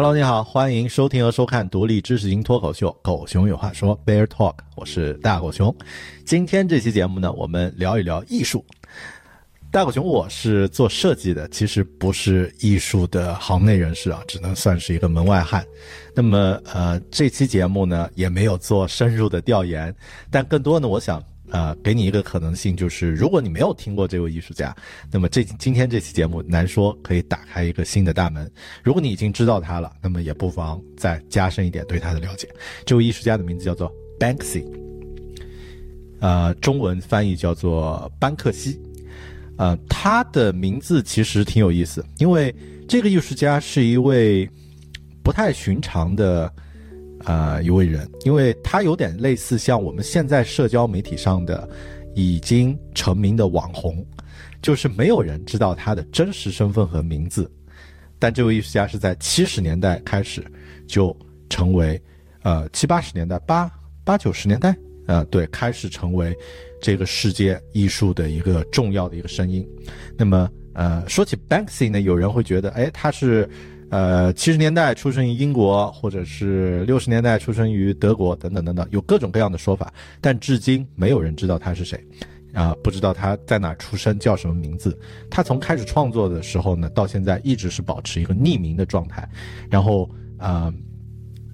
[0.00, 5.74] Hello，你好，欢迎收听和收看独立知识型脱口秀《狗熊有话说》Bear Talk，我是大狗熊。
[6.24, 8.64] 今天这期节目呢，我们聊一聊艺术。
[9.72, 15.66] 大狗熊，我是做设计的，其实不是艺术的行内人士啊，只能算是一个门外汉。
[16.14, 19.92] 那么，呃，这期节目呢，也没有做深入的调研，
[20.30, 21.20] 但更多呢，我想。
[21.50, 24.74] 呃，给你一个可能性，就是如果你没有听过这位艺术家，
[25.10, 28.50] 那么这今天这期节目难说可以打开一个新的大门。
[28.82, 32.48] 如果你已经知道他了，那么也不妨再加深一点对他的了解。
[32.84, 34.64] 这位艺术家的名字叫做 Banksy，
[36.20, 38.78] 呃，中文翻译叫做班克西。
[39.56, 42.54] 呃，他的名字其实挺有意思，因为
[42.86, 44.48] 这个艺术家是一位
[45.22, 46.52] 不太寻常的。
[47.24, 51.68] 啊，一位人，因为他有点类似像我们现在社交媒体上的
[52.14, 54.06] 已经成名的网红，
[54.62, 57.50] 就是没有人知道他的真实身份和名字。
[58.18, 60.44] 但这位艺术家是在七十年代开始
[60.86, 61.16] 就
[61.50, 62.00] 成为，
[62.42, 63.70] 呃，七八十年代八
[64.04, 66.36] 八九十年代，呃，对，开始成为
[66.80, 69.66] 这个世界艺术的一个重要的一个声音。
[70.16, 73.48] 那么，呃，说起 Banksy 呢，有人会觉得，哎，他是。
[73.90, 81.98] 呃，七十年代出生于英国，或者是六十年代出生于德国，等等等等，有各种各样的说法，但至今没有人知道他是谁，
[82.52, 84.98] 啊，不知道他在哪出生，叫什么名字。
[85.30, 89.26] 他从开始创作的时候呢，到现在一直是保持一个匿名的状态。
[89.70, 90.70] 然后，呃，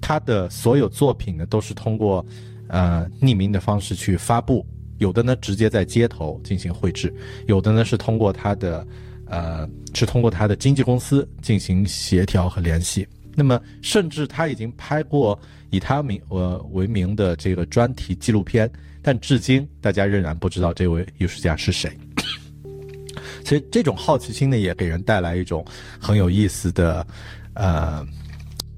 [0.01, 2.25] 他的所有作品呢，都是通过
[2.67, 4.65] 呃匿名的方式去发布，
[4.97, 7.13] 有的呢直接在街头进行绘制，
[7.47, 8.85] 有的呢是通过他的。
[9.27, 13.07] 呃，是通过他的经纪公司进行协调和联系。
[13.35, 15.37] 那么，甚至他已经拍过
[15.69, 18.69] 以他名呃为名的这个专题纪录片，
[19.01, 21.91] 但至今大家仍然不知道这位艺术家是谁。
[23.43, 25.65] 所以，这种好奇心呢，也给人带来一种
[25.99, 27.05] 很有意思的
[27.53, 28.05] 呃。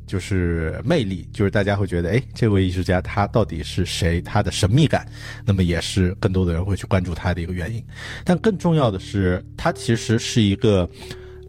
[0.07, 4.21] 就是魅力，就是大家会觉得，哎，这位艺术家他到底是谁？
[4.21, 5.05] 他的神秘感，
[5.45, 7.83] 那么也是更多的人会去关注他的一个原因。
[8.23, 10.89] 但更重要的是，他其实是一个，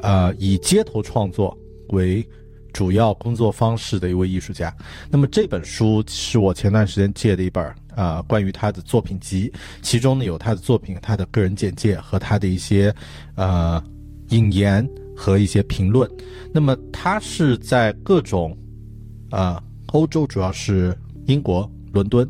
[0.00, 1.56] 呃，以街头创作
[1.90, 2.26] 为
[2.72, 4.76] 主要工作方式的一位艺术家。
[5.08, 7.64] 那么这本书是我前段时间借的一本
[7.94, 9.52] 啊，关于他的作品集，
[9.82, 12.94] 其中呢有他的作品、他的个人简介和他的一些
[13.36, 13.82] 呃
[14.30, 14.86] 引言。
[15.20, 16.08] 和一些评论，
[16.54, 18.56] 那么他是在各种，
[19.32, 20.96] 呃，欧洲主要是
[21.26, 22.26] 英国伦敦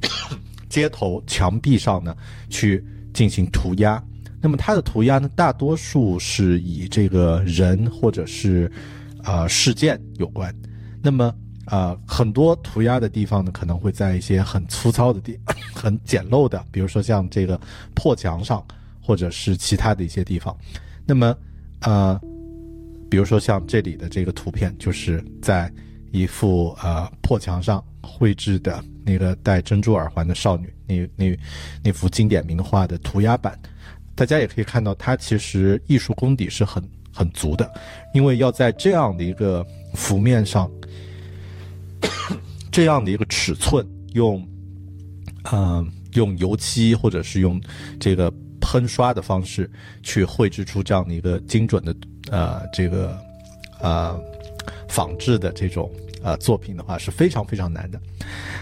[0.70, 2.16] 街头墙壁上呢
[2.48, 4.02] 去进行涂鸦。
[4.40, 8.72] 那么他的涂鸦呢，大多数是以这个人或者是
[9.22, 10.54] 啊事件有关。
[11.02, 11.30] 那么
[11.66, 15.38] 啊很多涂鸦的地方呢，可能会在一些很粗糙的地、
[15.74, 17.60] 很简陋的，比如说像这个
[17.94, 18.66] 破墙上，
[19.00, 20.56] 或者是其他的一些地方。
[21.06, 21.36] 那么
[21.84, 22.20] 呃，
[23.10, 25.70] 比如说像这里的这个图片，就是在
[26.12, 31.38] 一幅呃破墙上绘制的那个戴珍珠耳环的少女，那那
[31.82, 33.58] 那幅经典名画的涂鸦版，
[34.14, 37.70] 大家也可以看到，它其实艺术功底是很很足的，
[38.14, 40.70] 因为要在这样的一个幅面上，
[42.72, 44.42] 这样的一个尺寸，用，
[45.52, 47.60] 嗯，用油漆或者是用
[48.00, 48.32] 这个。
[48.74, 49.70] 喷刷的方式
[50.02, 51.94] 去绘制出这样的一个精准的
[52.32, 53.16] 呃这个
[53.80, 54.20] 呃
[54.88, 55.88] 仿制的这种
[56.24, 58.00] 呃作品的话是非常非常难的，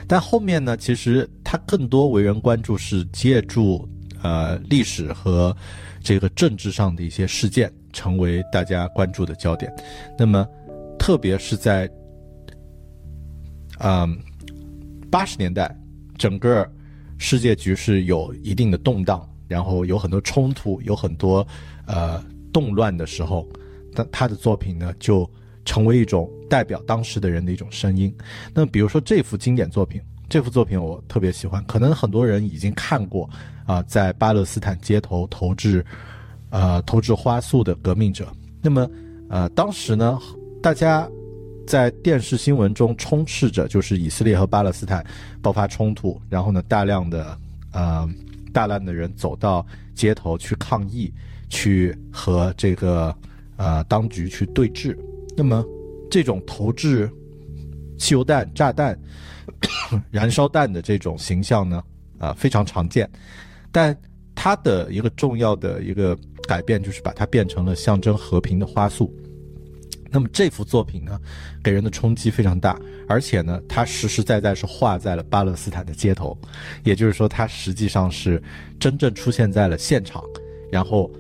[0.07, 3.89] 但后面呢，其实它更多为人关注是借助
[4.23, 5.57] 呃历史和
[6.03, 9.75] 这个政治上的一些事件成为大家关注的焦点，
[10.19, 10.47] 那么
[10.99, 11.89] 特别是在
[13.79, 14.15] 嗯
[15.11, 15.75] 八十年代，
[16.19, 16.71] 整个
[17.17, 19.27] 世界局势有一定的动荡。
[19.53, 21.47] 然后有很多冲突，有很多，
[21.85, 23.47] 呃，动乱的时候，
[23.95, 25.29] 他他的作品呢就
[25.63, 28.13] 成为一种代表当时的人的一种声音。
[28.55, 33.29] 那比如说这幅经典作品，这幅作品我特别喜欢，可能很多人已经看过
[33.67, 35.85] 啊，在巴勒斯坦街头投掷，
[36.49, 38.27] 呃，投掷花束的革命者。
[38.63, 38.91] 那么，
[39.29, 40.19] 呃，当时呢，
[40.63, 41.07] 大家
[41.67, 45.05] 在电视新闻中充斥着就是以色列和巴勒斯坦
[45.43, 47.39] 爆发冲突，然后呢，大量的，
[47.73, 48.09] 呃。
[48.53, 51.13] 大量的人走到街头去抗议，
[51.49, 53.15] 去和这个
[53.57, 54.97] 呃当局去对峙。
[55.37, 55.65] 那么，
[56.11, 57.11] 这种投掷
[57.99, 58.99] 汽油弹、炸弹、
[60.11, 61.83] 燃烧弹的这种形象呢，
[62.19, 63.11] 啊非常常见。
[63.71, 63.97] 但
[64.35, 66.17] 它的一个重要的一个
[66.47, 69.15] 改变就是把它变成了象征和平的花束。
[70.13, 71.19] 那么这幅作品呢，
[71.65, 72.79] 给人的冲击非常大，
[73.09, 76.37] 而且呢，它实实在在是画在了巴勒斯坦的街头，
[76.85, 78.41] 也就是说，它实际上是
[78.79, 80.23] 真正出现在了现场。
[80.71, 81.11] 然后，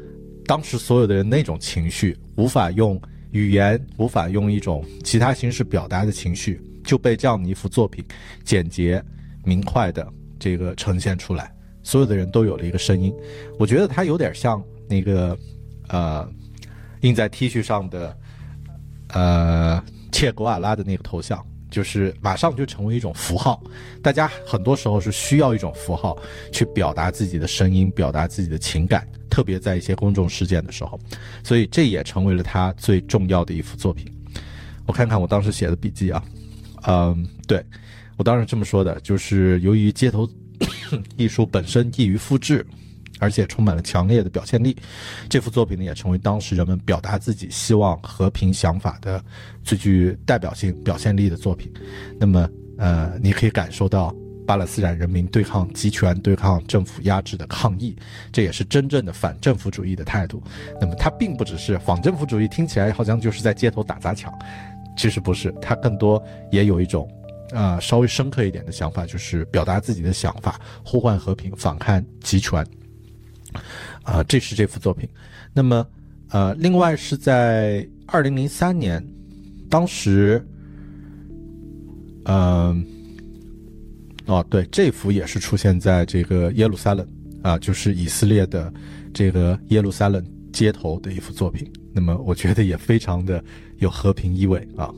[0.44, 3.00] 当时所有的人那种情绪，无法用
[3.30, 8.04] 语言，无法用一种其他形式表达的情绪，就被这样的一幅作品
[8.44, 9.02] 简洁
[9.42, 10.06] 明快的
[10.38, 11.50] 这个呈现出来。
[11.82, 13.10] 所有的人都有了一个声音。
[13.58, 15.38] 我觉得它有点像那个，
[15.88, 16.30] 呃，
[17.00, 18.14] 印在 T 恤上的。
[19.12, 23.62] 呃，切格瓦拉的那个头像，就是马上就成为一种符号。
[24.02, 26.16] 大家很多时候是需要一种符号
[26.50, 30.98] 去表达自己的声音，表达自己的情感，特别在一些公众事件的时候。
[31.44, 34.06] 所以这也成为了他最重要的一幅作品。
[34.86, 36.24] 我看看我当时写的笔记啊，
[36.86, 37.64] 嗯，对
[38.16, 40.28] 我当时这么说的，就是由于街头
[41.16, 42.66] 艺术本身易于复制。
[43.22, 44.76] 而且充满了强烈的表现力，
[45.28, 49.22] 这幅作品呢也成为当时人们表达自己希望和平想法的
[49.62, 51.72] 最具代表性表现力的作品。
[52.18, 54.12] 那么，呃，你可以感受到
[54.44, 57.94] 巴勒斯坦人民对抗集权、对抗政府压制的抗议，
[58.32, 60.42] 这也是真正的反政府主义的态度。
[60.80, 64.36] 那么，它并不只是反政府主义，听起来好像就是在街头打砸抢，
[64.96, 66.20] 其实不是，它更多
[66.50, 67.08] 也有一种，
[67.52, 72.66] 呃，稍微深刻一点的想法，就是表达自己的想法，呼唤和平，反抗集权。
[74.02, 75.08] 啊，这是这幅作品。
[75.52, 75.86] 那么，
[76.30, 79.04] 呃，另外是在二零零三年，
[79.68, 80.44] 当时，
[82.24, 82.84] 嗯，
[84.26, 87.06] 哦，对，这幅也是出现在这个耶路撒冷
[87.42, 88.72] 啊，就是以色列的
[89.12, 91.70] 这个耶路撒冷街头的一幅作品。
[91.92, 93.42] 那么，我觉得也非常的
[93.78, 94.92] 有和平意味啊。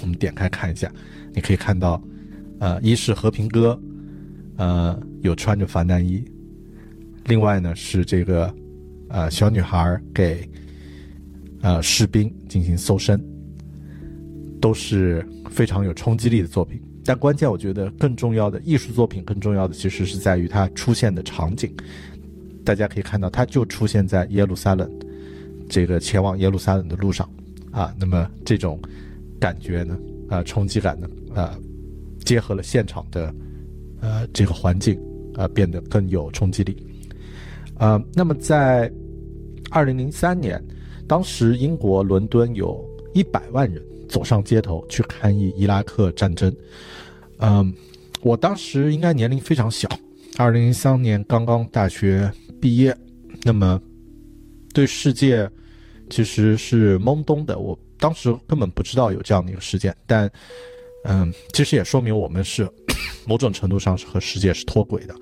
[0.00, 0.90] 我们点开看一下，
[1.34, 2.02] 你可以看到，
[2.58, 3.78] 呃，一是和平鸽，
[4.56, 6.24] 呃，有穿着防弹衣。
[7.26, 8.52] 另外呢是这个，
[9.08, 10.48] 呃，小女孩给，
[11.60, 13.22] 呃，士兵进行搜身，
[14.60, 16.80] 都是非常有冲击力的作品。
[17.04, 21.74] 但关键我觉得更重要的艺术作品，更重要的其实是在于它出现的场景。
[22.64, 24.88] 大家可以看到，它就出现在耶路撒冷，
[25.68, 27.28] 这个前往耶路撒冷的路上，
[27.72, 28.80] 啊，那么这种
[29.40, 29.98] 感觉呢，
[30.28, 31.58] 啊，冲击感呢，啊，
[32.24, 33.34] 结合了现场的，
[34.00, 34.96] 呃，这个环境，
[35.34, 36.86] 啊，变得更有冲击力。
[37.82, 38.88] 呃，那么在
[39.68, 40.64] 二零零三年，
[41.08, 42.80] 当时英国伦敦有
[43.12, 46.54] 一百万人走上街头去抗议伊拉克战争。
[47.38, 47.74] 嗯，
[48.20, 49.88] 我当时应该年龄非常小，
[50.38, 52.96] 二零零三年刚刚大学毕业，
[53.42, 53.82] 那么
[54.72, 55.50] 对世界
[56.08, 57.58] 其实是懵懂的。
[57.58, 60.30] 我当时根本不知道有这样的一个事件，但
[61.02, 62.70] 嗯，其实也说明我们是
[63.26, 65.16] 某种程度上是和世界是脱轨的。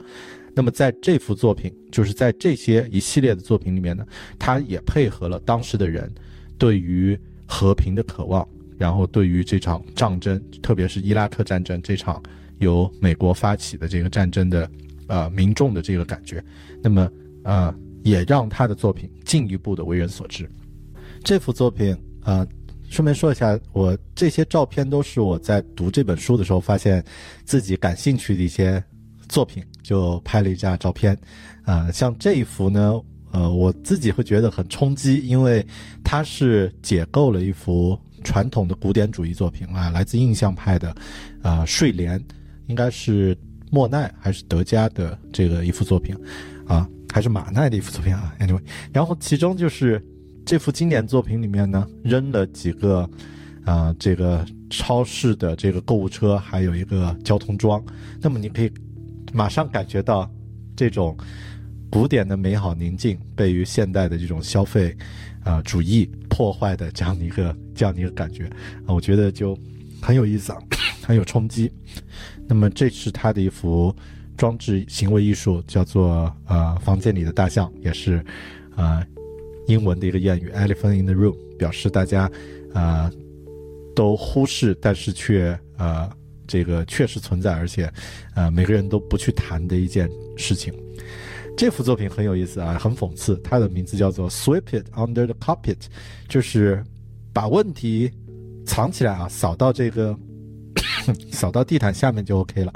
[0.54, 4.04] 那么在这幅作品，就是在这些一系列的作品里面呢，
[4.38, 6.12] 他也配合了当时的人
[6.58, 12.22] 对于和平的渴望，然后对于这场战争，特别是伊拉克战争这场
[12.58, 14.70] 由美国发起的这个战争的，
[15.06, 16.42] 呃，民众的这个感觉，
[16.82, 17.10] 那么
[17.44, 20.48] 呃，也让他的作品进一步的为人所知。
[21.22, 22.46] 这幅作品啊，
[22.88, 27.04] 顺便说一下，我这些照片都是我在读这本书的时候发现
[27.44, 28.82] 自己感兴趣的一些。
[29.30, 31.16] 作品就拍了一张照片，
[31.62, 33.00] 啊，像这一幅呢，
[33.30, 35.64] 呃，我自己会觉得很冲击，因为
[36.02, 40.92] 它是解构了一幅传统的古典主义作品啊，来自印象派的，
[41.42, 42.20] 啊，睡莲，
[42.66, 43.38] 应该是
[43.70, 46.12] 莫奈还是德加的这个一幅作品，
[46.66, 48.60] 啊，还是马奈的一幅作品啊，anyway，
[48.92, 50.04] 然后其中就是
[50.44, 53.08] 这幅经典作品里面呢，扔了几个，
[53.64, 57.80] 啊，这个超市的这个购物车，还有一个交通桩，
[58.20, 58.68] 那么你可以。
[59.32, 60.30] 马上感觉到，
[60.76, 61.16] 这种
[61.90, 64.96] 古典的美好宁静被于现代的这种消费，
[65.44, 68.46] 啊主义破坏的这样的一个这样的一个感觉
[68.86, 69.58] 啊，我觉得就
[70.00, 70.58] 很有意思，啊，
[71.02, 71.70] 很有冲击。
[72.48, 73.94] 那么这是他的一幅
[74.36, 78.24] 装置行为艺术，叫做呃房间里的大象，也是
[78.74, 79.04] 啊
[79.66, 82.30] 英文的一个谚语 “elephant in the room”，表示大家
[82.72, 83.10] 啊
[83.94, 86.10] 都忽视，但是却啊。
[86.50, 87.88] 这个确实存在，而且，
[88.34, 90.74] 呃，每个人都不去谈的一件事情。
[91.56, 93.40] 这幅作品很有意思啊，很讽刺。
[93.44, 95.76] 它的名字叫做 “Sweep it under the carpet”，
[96.28, 96.82] 就是
[97.32, 98.10] 把问题
[98.66, 100.18] 藏起来啊，扫到这个
[101.30, 102.72] 扫到地毯下面就 OK 了。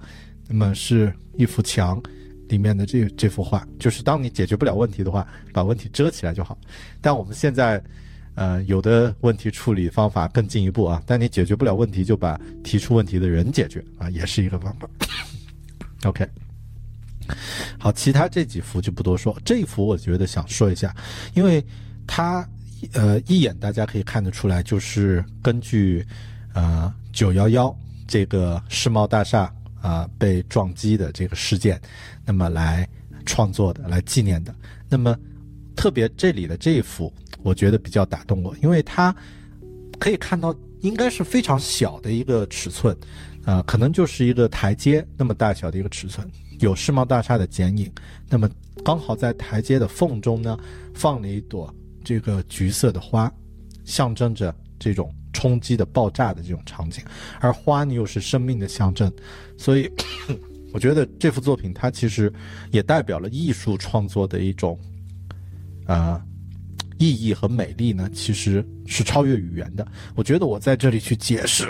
[0.49, 2.01] 那么是一幅墙
[2.49, 6.57] 里面的这这幅画，就是当你解决不了问题的话，把问题遮起来就好。
[7.01, 7.83] 但我们现在。
[8.35, 14.89] 呃，有的问题处理方法更进一步啊，但你解决不了问题，就把提出问题的人解决啊，也是一个方法。
[16.05, 16.29] OK，
[17.79, 20.95] 好，其他这几幅就不多说，这一幅我觉得想说一下，
[21.35, 21.65] 因为
[22.07, 22.47] 它
[22.93, 26.05] 呃一眼大家可以看得出来，就是根据
[26.55, 27.75] 呃九幺幺
[28.07, 29.51] 这个世贸大厦
[29.81, 31.81] 啊被撞击的这个事件，
[32.25, 32.87] 那么来
[33.25, 34.55] 创作的，来纪念的。
[34.89, 35.17] 那么
[35.77, 37.13] 特别这里的这一幅，
[37.43, 39.15] 我觉得比较打动我，因为它
[39.99, 42.97] 可以看到应该是非常小的一个尺寸，
[43.45, 46.29] 啊，可能就是一个台阶那么大小的一个尺寸。
[46.61, 47.91] 有世贸大厦的剪影，
[48.29, 48.49] 那么
[48.85, 50.57] 刚好在台阶的缝中呢，
[50.95, 51.73] 放了一朵
[52.05, 53.31] 这个橘色的花，
[53.85, 57.05] 象征着这种冲击的爆炸的这种场景，
[57.41, 59.13] 而花呢又是生命的象征，
[59.59, 59.91] 所以
[60.73, 62.33] 我觉得这幅作品它其实
[62.71, 64.79] 也代表了艺术创作的一种，
[65.87, 66.21] 呃，
[66.99, 69.87] 意义和美丽呢，其实是超越语言的。
[70.15, 71.67] 我觉得我在这里去解释。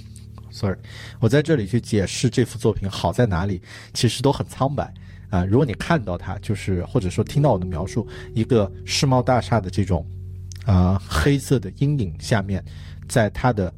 [0.50, 0.78] Sorry，
[1.20, 3.60] 我在这里去解释这幅作品好在哪里，
[3.92, 4.92] 其实都很苍白
[5.28, 5.44] 啊。
[5.44, 10.04] 如果你看到它，就是或者说听到我的描述，一个世贸大厦的这种
[10.64, 12.64] 啊黑色的阴影下面，
[13.08, 13.72] 在它的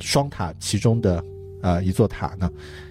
[0.00, 1.24] 双塔其中的
[1.62, 2.50] 呃一座塔呢，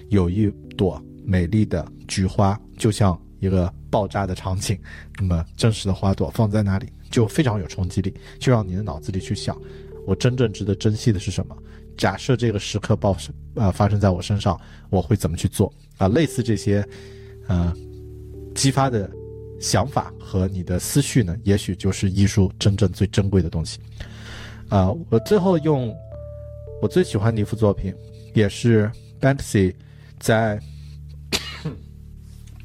[0.10, 4.80] 有一朵美丽的菊花，就像一个爆炸的场景。
[5.20, 9.60] 那么真实的花朵放在那里，就非常有冲击力，就让你的脑子里去想，
[10.08, 11.58] 我真正值得珍惜的是什么。
[11.98, 14.58] 假设这个时刻爆生，呃，发生在我身上，
[14.90, 15.72] 我会怎么去做？
[15.98, 16.88] 啊，类似这些，
[17.48, 17.74] 呃，
[18.56, 19.12] 激发的
[19.60, 23.80] 想法和你的思绪呢，也许就是艺术真正最珍贵的东西。
[24.70, 25.94] 啊，我最后用
[26.82, 27.94] 我最喜欢的一幅作品，
[28.34, 29.76] 也是 Banksy
[30.18, 30.60] 在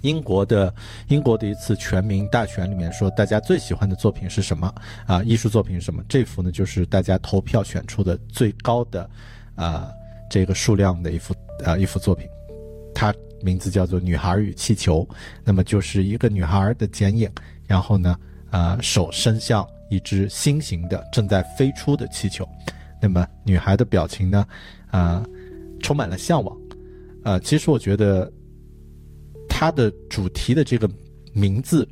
[0.07, 0.73] 英国的
[1.09, 4.73] 英国的一次全民大选里面说，大家最喜欢的作品是什么？
[5.07, 6.03] 啊，艺术作品是什么？
[6.09, 9.09] 这幅呢，就是大家投票选出的最高的。
[9.57, 9.91] 啊，
[10.29, 11.35] 这个数量的一幅
[11.65, 12.29] 啊一幅作品，
[12.95, 15.01] 它名字叫做《女孩与气球》，
[15.43, 17.27] 那么就是一个女孩的剪影，
[17.67, 18.19] 然后呢，
[18.51, 22.47] 啊手伸向一只心形的正在飞出的气球，
[23.01, 24.47] 那么女孩的表情呢，
[24.91, 25.25] 啊
[25.81, 26.55] 充满了向往，
[27.23, 28.31] 啊其实我觉得
[29.59, 30.87] 它的主题的这个
[31.33, 31.89] 名字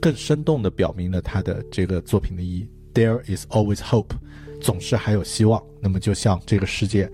[0.00, 2.68] 更生动的表明了它的这个作品的意义。
[2.94, 4.12] There is always hope。
[4.60, 5.60] 总是还有希望。
[5.80, 7.10] 那么，就像这个世界，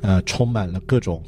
[0.00, 1.20] 呃，充满了各种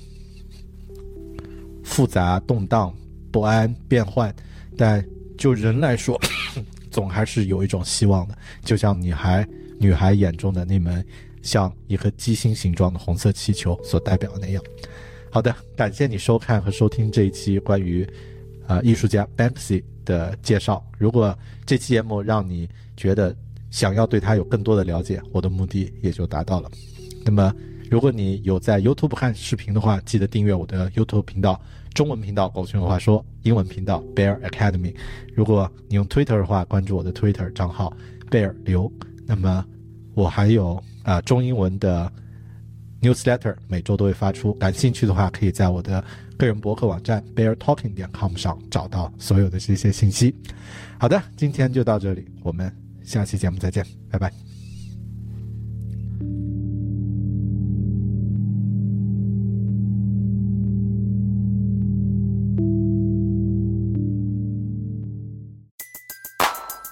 [1.82, 2.94] 复杂、动荡、
[3.32, 4.32] 不安、变幻，
[4.76, 5.04] 但
[5.36, 6.16] 就人来说，
[6.88, 8.38] 总还是有一种希望的。
[8.62, 9.44] 就像女孩
[9.80, 11.04] 女孩眼中的那门
[11.42, 14.62] 像一颗鸡心形状的红色气球所代表的那样。
[15.30, 18.08] 好的，感谢你收看和收听这一期关于
[18.66, 20.84] 啊艺术家 Banksy 的介绍。
[20.96, 23.34] 如果这期节目让你觉得，
[23.70, 26.70] 想要对他有更多的了解，我的目的也就达到了。
[27.24, 27.54] 那么，
[27.90, 31.60] 如果你有在 YouTube 看视频的话，记得订阅我的 YouTube 频道，
[31.92, 34.94] 中文频道“狗熊有话说”，英文频道 “Bear Academy”。
[35.34, 37.94] 如果你用 Twitter 的话，关注我的 Twitter 账号
[38.30, 38.90] “Bear 刘”。
[39.26, 39.62] 那么，
[40.14, 42.10] 我还有啊中英文的
[43.01, 44.53] Newsletter，每周都会发出。
[44.55, 46.03] 感兴趣的话，可以在我的
[46.37, 50.35] 个人博客网站 BearTalking 点 com 上找到所有的这些信息。
[50.99, 52.73] 好的，今天就到这里，我们。
[53.03, 54.31] 下期节目再见，拜拜。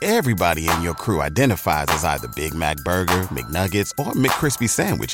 [0.01, 5.13] Everybody in your crew identifies as either Big Mac Burger, McNuggets, or McCrispy Sandwich,